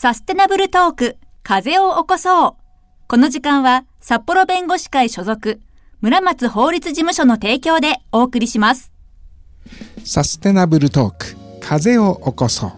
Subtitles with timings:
[0.00, 2.54] サステナブルトーク、風を起こそう。
[3.08, 5.60] この時間は、札幌弁護士会所属、
[6.00, 8.92] 村松法律事務所の提供でお送りします。
[10.04, 12.72] サステナブルトーク風を起こそう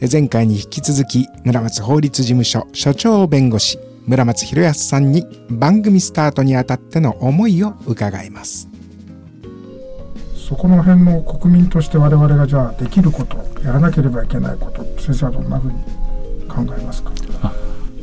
[0.00, 8.68] え前回に引き続き村松法律事務所所長弁護士村松博康さんに番組スタートにあたっての思いを伺います
[10.36, 16.01] そこの辺の国民として我々がじゃあできることやらなければいけないこと先生はどんなふうに？
[16.52, 17.12] 考えますか？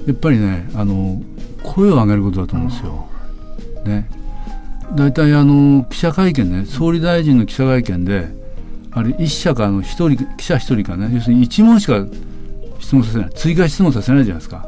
[0.08, 1.22] やっぱりねあの
[1.64, 3.08] 声を上げることだと思うんですよ。
[3.86, 4.10] ね、
[4.96, 8.28] 大体あの記者会見ね総理大臣の記者会見で
[8.92, 12.06] あれ一社かあの一人記者一人かね要するに一問しか
[12.80, 14.66] 質問させない追加質問させないじゃないですか。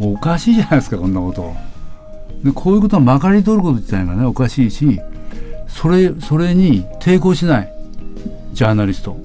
[0.00, 1.54] おかしいじゃないですかこんなこと。
[2.42, 5.00] でこういうことはまかり通ること自体がねおかしいし
[5.68, 7.72] それそれに抵抗しない
[8.52, 9.16] ジャーナリスト。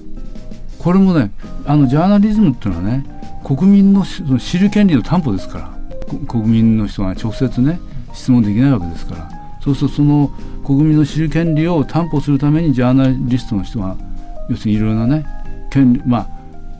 [0.78, 1.32] これもね
[1.66, 3.06] あのジャーナリズムっていうのはね
[3.48, 7.80] 国民のその知る権利の担保ですから国民の人が直接ね
[8.14, 9.30] 質問できないわけですから。
[9.62, 10.32] そうするとその
[10.66, 13.96] 国民の知る権利を担保するためにジャーナリストの人が
[14.50, 15.26] 要するにいろいろなね
[15.70, 16.28] 権利まあ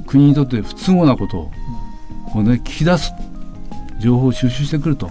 [0.06, 1.52] 国にとって不都合なこと
[2.34, 3.14] をね聞き出す
[4.00, 5.10] 情報を収集してくると。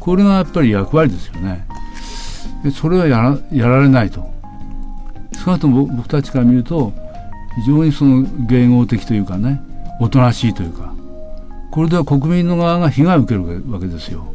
[0.00, 1.66] これがやっぱり役割ですよね。
[2.62, 4.30] でそれはやらやられないと。
[5.44, 6.92] 少なくとも僕僕たちから見ると
[7.56, 9.60] 非常にその迎合的というかね
[10.00, 10.93] おとなしいというか
[11.74, 14.32] これでは国民の側が被害を受けるわけですよ。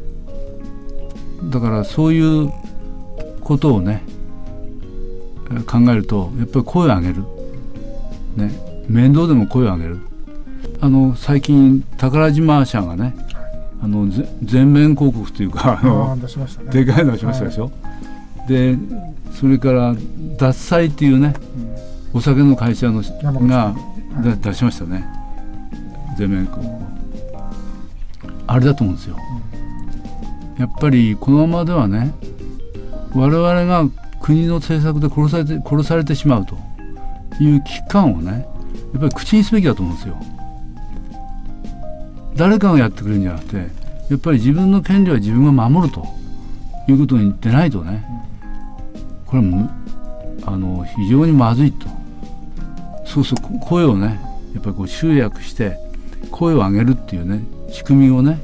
[1.49, 2.51] だからそういう
[3.39, 4.03] ことをね
[5.49, 7.23] えー考えるとやっぱり声を上げる、
[8.35, 9.99] ね、面倒でも声を上げる。
[10.81, 13.15] あの最近宝島社がね
[13.81, 16.17] あのぜ全面広告というかああの
[16.69, 17.71] でかいの出しましたでしょ、
[18.49, 18.75] で
[19.31, 19.95] それから
[20.37, 21.33] 獺祭っていうね
[22.13, 23.01] お酒の会社の
[23.47, 23.73] が
[24.41, 25.07] 出しましたね。
[26.17, 26.98] 全面広告
[28.49, 29.15] あれだと思うんですよ。
[30.57, 32.11] やっぱりこのままではね
[33.13, 33.85] 我々が
[34.19, 36.57] 国の政策で殺されて殺されてしまうと
[37.39, 38.47] いう危機感をね
[38.91, 40.17] やっぱり口にすべきだと思うんですよ。
[42.35, 43.57] 誰かがやってくれるんじゃなくて
[44.09, 46.03] やっぱり自分の権利は自分が守ると
[46.87, 48.03] いうことに出ないとね
[49.27, 49.69] これは
[50.45, 51.87] あの非常にまずいと。
[53.05, 54.19] そうそう声をね
[54.55, 55.77] やっぱりこう集約して
[56.31, 58.39] 声を上げるっていうね仕組みをね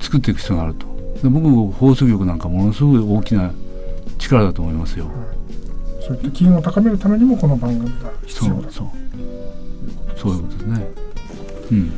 [0.00, 0.86] 作っていく必要があると。
[1.22, 3.52] で僕放送局なんかものすごい大きな
[4.18, 5.10] 力だと思いますよ。
[6.06, 8.68] そういった機運を高めるためにもこの番組が必要だ。
[8.68, 8.88] とそうそう。
[10.16, 10.86] そういうことですね。
[11.72, 11.92] うん。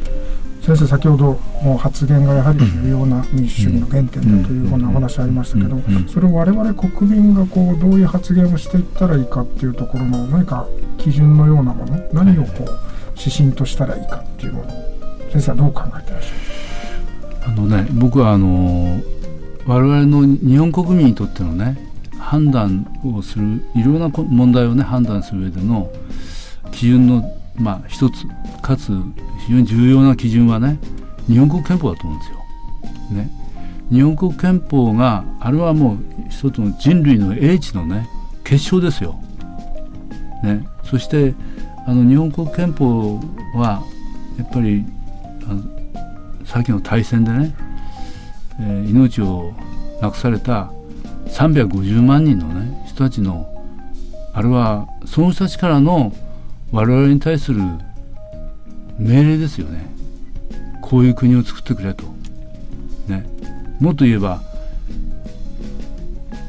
[0.62, 10.68] 先生先ほどもう発言がやはり重要な民主主義の原点だというようなお話ありましたけどそれを我々国民がこうどういう発言をしていったらいいかっていうところの何か
[10.98, 12.78] 基準のようなもの何をこう
[13.16, 14.60] 指針としたらいいかっていうの。
[14.60, 14.97] を
[15.30, 19.00] 先生はどう考えてらっしゃあのね僕はあの
[19.66, 25.90] 我々の日本国民にとってのね判断をするいろいろな問題をね判断する上での
[26.72, 28.26] 基準のまあ一つ
[28.62, 28.92] かつ
[29.46, 30.78] 非常に重要な基準はね
[31.26, 32.38] 日本国憲法だと思うんですよ。
[33.10, 33.30] ね、
[33.90, 38.08] 日本国憲法があれはもう一つの人類の英知のね
[38.44, 39.18] 結晶ですよ。
[40.42, 41.34] ね、そして
[41.86, 43.18] あの日本国憲法
[43.54, 43.82] は
[44.38, 44.84] やっぱり
[46.44, 47.54] 先の大戦でね、
[48.60, 49.52] えー命を
[50.00, 50.70] なくされた
[51.26, 53.46] 350万人のね人たちの
[54.32, 56.12] あれはその人たちからの
[56.70, 57.60] 我々に対する
[58.98, 59.88] 命令ですよね。
[60.82, 62.04] こういう国を作ってくれと、
[63.08, 63.26] ね、
[63.78, 64.40] もっと言えば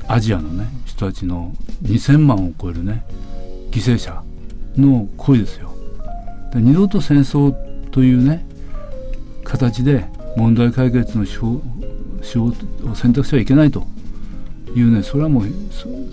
[0.08, 3.04] アジアのね人たちの2,000万を超えるね
[3.72, 4.24] 犠牲者
[4.78, 5.74] の声ですよ。
[6.54, 7.54] で二度と戦争
[7.92, 8.46] というね
[9.50, 10.06] 形で
[10.38, 11.62] 問題解決の手法
[12.92, 13.86] を選択してはいけないと。
[14.76, 15.46] いうねそれはもう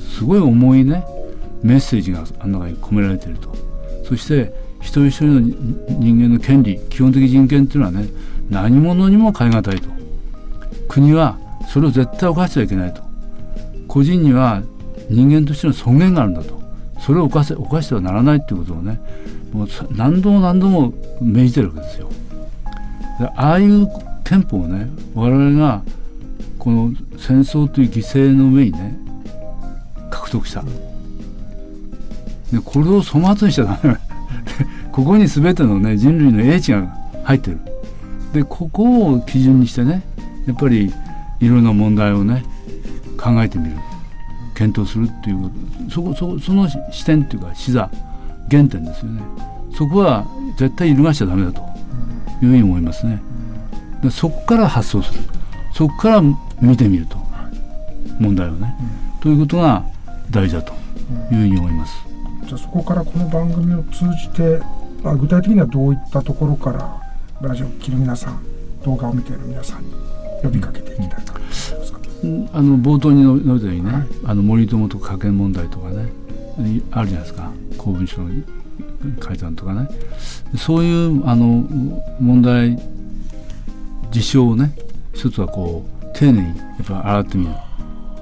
[0.00, 1.04] すごい重いね
[1.62, 3.54] メッセージがあの中に込められていると。
[4.04, 5.40] そして一人一人の
[5.98, 8.08] 人間の権利基本的人権っていうのはね
[8.48, 9.88] 何者にも代え難いと。
[10.88, 13.02] 国はそれを絶対犯してはいけないと。
[13.88, 14.62] 個人には
[15.10, 16.58] 人間としての尊厳があるんだと。
[17.00, 18.98] それを犯せ犯してはならないっていうことをね
[19.52, 22.08] もう何度も何度も命じてるわけですよ。
[23.18, 23.88] ああいう
[24.24, 25.82] 憲法をね我々が
[26.58, 28.98] この戦争という犠牲の上にね
[30.10, 30.62] 獲得した。
[32.52, 33.96] でこれを粗末にしちゃダメ。
[34.92, 36.86] ここに全てのね人類の英知が
[37.24, 37.58] 入ってる。
[38.32, 40.02] でここを基準にしてね
[40.46, 40.92] やっぱり
[41.40, 42.44] いろんな問題をね
[43.16, 43.76] 考えてみる。
[44.54, 45.50] 検討するっていうこ
[45.88, 45.90] と。
[45.90, 47.90] そこそその視点っていうか視座
[48.50, 49.22] 原点ですよね。
[49.74, 50.26] そこは
[50.56, 51.75] 絶対揺るがしちゃダメだと。
[52.42, 53.20] いうふうに思いますね。
[54.02, 55.20] でそこから発想する。
[55.74, 56.22] そこから
[56.60, 57.26] 見てみると。
[58.18, 58.74] 問題をね、
[59.20, 59.84] ということが
[60.30, 60.72] 大事だと
[61.30, 61.94] いうふうに思います。
[62.46, 64.58] じゃあそこからこの番組を通じて、
[65.02, 66.98] まあ、具体的にはどういったところから
[67.42, 68.40] ラジオを聴る皆さん
[68.84, 69.92] 動画を見ている皆さんに
[70.42, 72.00] 呼びかけていきたいかと思いますか、
[72.54, 74.06] あの冒頭に述べたようにね、はい。
[74.24, 76.08] あの森友とか加減問題とかね。
[76.58, 77.50] いあるじゃないですか。
[77.76, 78.30] 公文書の
[79.20, 79.88] 改ざんとかね。
[80.56, 81.64] そういうあの
[82.20, 82.78] 問題
[84.10, 84.72] 事象をね
[85.12, 87.52] 一つはこう丁寧にやっぱ洗ってみる。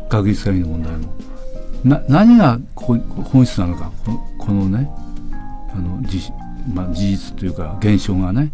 [0.08, 1.12] 学術会議の問題も。
[1.84, 3.90] な何がこ本質なのか。
[4.38, 4.90] このね
[5.72, 6.32] あの事,、
[6.72, 8.50] まあ、事実というか現象がね。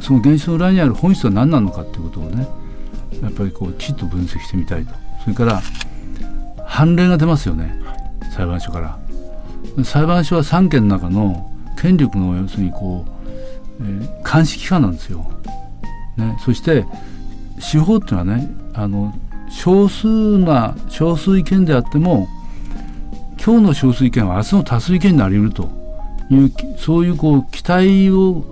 [0.00, 2.48] その現象の裏にある本質は何なのかっていうことをね
[3.22, 4.94] やっぱりこうきちっと分析してみたいと。
[5.22, 5.62] それから
[6.66, 7.80] 判例が出ますよね。
[8.34, 8.98] 裁判所から。
[9.84, 13.10] 裁判所は三権の中の権力の要するにこう、
[13.80, 15.26] えー監視機関なんですよ、
[16.16, 16.86] ね、そして
[17.58, 19.12] 司法っていうのはねあの
[19.50, 22.28] 少数な少数意見であっても
[23.44, 25.68] 今日の少数意見は明日の多数意見になり得ると
[26.30, 28.44] いうそういうこう期待を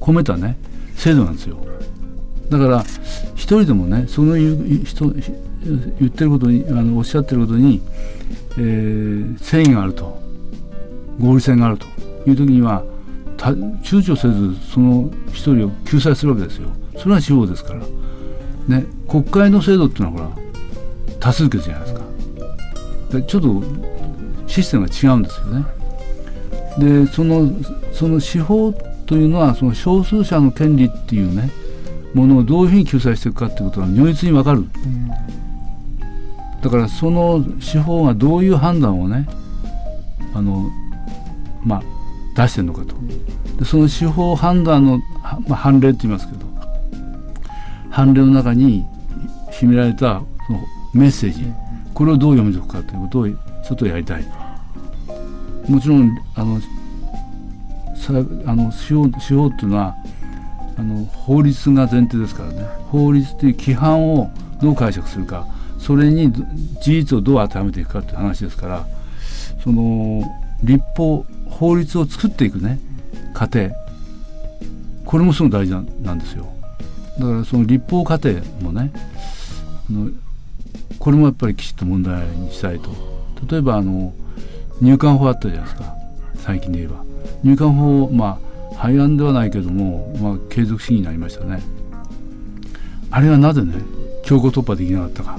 [0.00, 0.56] 込めたね
[0.96, 1.58] 制度なんですよ。
[2.50, 2.84] だから
[3.34, 5.12] 一人でもねその言う人
[5.64, 7.80] 言ってることにあのおっしゃってることに、
[8.58, 10.22] えー正義があると。
[11.20, 11.86] 合理性があると。
[12.26, 12.82] いう時には
[13.36, 16.68] た躊躇せずその一人を救済するわけですよ。
[16.96, 17.80] それは司法ですから。
[18.68, 20.42] ね国会の制度っていうのはほら
[21.20, 22.00] 多数決じゃないですか。
[23.18, 23.62] でちょっと
[24.46, 25.64] システムが違うんですよね。
[26.78, 27.50] でその
[27.92, 28.72] その司法
[29.06, 31.50] というのはその少数者の権利っていうね
[32.14, 34.60] ものをどういうふうに救済していくかっていうことが如実に分かる。
[34.60, 34.68] うん。
[36.64, 39.28] だからその司法がどういう判断をね
[40.32, 40.70] あの
[41.62, 41.82] まあ
[42.34, 42.94] 出してるのかと。
[43.58, 46.46] でその司法判断の、はまあ、判例って言いますけど
[47.90, 48.86] 判例の中に
[49.52, 50.60] 秘められたその
[50.94, 51.44] メッセージ
[51.92, 54.24] これをどう読み解くかということをちょっとやりたい
[55.68, 56.66] もちろんあのさ
[58.46, 59.94] あの司法司法っていうのは
[60.78, 62.64] あの法律が前提ですからね。
[62.90, 64.30] 法律という規範を
[64.62, 65.46] どう解釈するか
[65.84, 66.44] それに事
[66.82, 68.86] 実をどう当てはめていくかっていう話ですから
[69.62, 70.22] その
[70.62, 72.78] 立法法律を作っていくね
[73.34, 73.68] 過程。
[75.04, 75.72] これもすごく大事
[76.02, 76.46] なんですよ。
[77.18, 78.32] だからその立法過程
[78.62, 78.92] もね
[80.98, 82.90] これもやっぱりきちっと問題にしたいと。
[83.48, 84.14] 例えばあの
[84.80, 85.94] 入管法あったじゃないですか。
[86.36, 87.04] 最近で言えば。
[87.42, 88.38] 入管法ま
[88.72, 91.62] あ廃案ではないけども、まあ、継続審議になりましたね。
[93.10, 93.74] あれはなぜね
[94.24, 95.38] 強行突破できなかったか。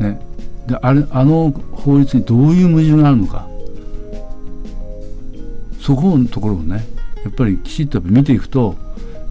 [0.00, 0.20] ね
[0.66, 3.48] であれあの法律にどういう矛盾があるのか
[5.80, 6.84] そこのところをね
[7.24, 8.76] やっぱりきちっと見ていくと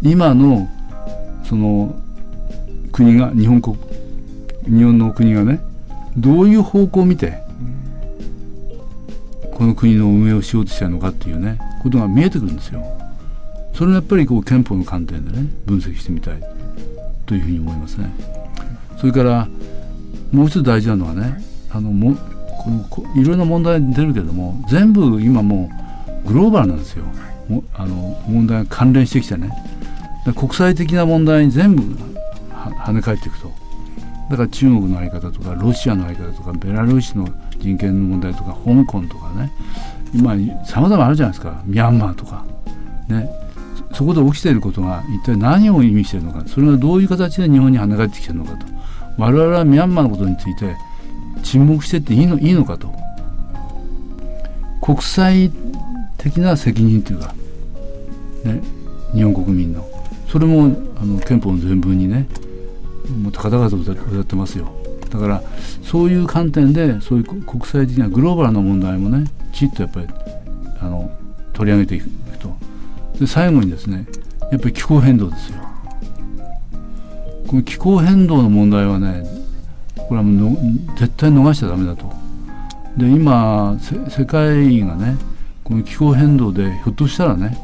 [0.02, 0.70] 今の
[1.44, 1.96] その
[2.92, 3.78] 国が日本国
[4.66, 5.62] 日本の国がね
[6.18, 7.40] どういう方向を見て
[9.54, 12.84] この国の運営をしようとしてるのかっていうねことが見えてくるんですよ。
[13.74, 16.44] それをやっぱりこう憲法の観点でね分析してみたい
[17.26, 18.10] というふうに思いますね。
[18.98, 19.48] それから
[20.32, 22.16] もう一つ大事なのはねあのも
[22.60, 25.70] このこいろんな問題出るけども全部今も
[26.26, 27.06] うグローバルなんですよ。
[27.48, 29.52] もあの問題が関連してきてね。
[30.36, 31.82] 国際的な問題に全部
[32.52, 33.52] は跳ね返っていくと。
[34.30, 37.28] だから中国の在り方とかロシアの在り方とかベラルーシの
[37.58, 39.52] 人権の問題とか香港とかね。
[40.14, 41.62] 今さまざまあるじゃないですか。
[41.66, 42.46] ミャンマーとか。
[43.08, 43.30] ね。
[43.92, 46.44] そそこで起きていることが一体何を意味しているのか。
[46.46, 48.79] それがどういう形で日本に跳ね返ってきているのかと。
[49.20, 50.78] 我々はミャンマーのことについて
[51.44, 52.92] 沈黙してっていいのいいのかと。
[54.82, 55.52] 国際
[56.18, 57.36] 的な責任というか、
[58.46, 58.62] ね、
[59.14, 59.88] 日本国民の。
[60.28, 62.28] それもあの憲法の全文にね
[63.22, 64.72] もう高々と歌歌ってますよ。
[65.10, 65.44] だから
[65.84, 70.08] そういう観点でそういう国際的なグローバルな問題もねきちっとやっぱり
[70.80, 71.12] あの
[71.52, 72.10] 取り上げていく
[72.40, 72.56] と。
[73.20, 74.06] で最後にですね
[74.52, 75.69] やっぱり気候変動ですよ。
[77.50, 79.24] この気候変動の問題はね
[79.96, 80.58] これはもう
[81.00, 82.06] 絶対逃しちゃダメだと。
[82.96, 83.76] で今
[84.08, 85.18] 世界がね
[85.64, 87.58] この気候変動でひょっとしたらね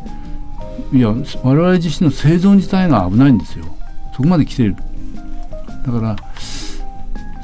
[0.91, 3.65] いや我々自身の生存自体が危ないんですよ。
[4.15, 4.75] そこまで来ている。
[5.85, 6.15] だから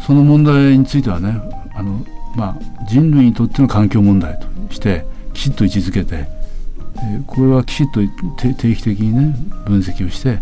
[0.03, 1.39] その問題についてはね
[1.75, 2.03] あの、
[2.35, 5.05] まあ、人類にとっての環境問題として
[5.35, 8.01] きちっと位置づけて、えこれはきちっと
[8.35, 9.35] 定期的にね
[9.67, 10.39] 分析をして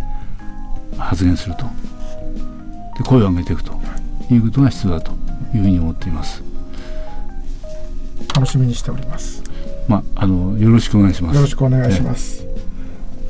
[0.98, 1.89] 発言すると。
[3.00, 3.72] で声を上げていくと
[4.30, 5.12] いうことが必要だと
[5.56, 6.44] いうふうに思っています。
[8.36, 9.42] 楽しみにしております。
[9.88, 11.36] まあ、あのよろしくお願いします。
[11.36, 12.46] よろしくお願いします。